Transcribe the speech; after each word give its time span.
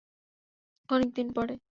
অনেক 0.89 1.09
দিন 1.17 1.27
পরে! 1.35 1.53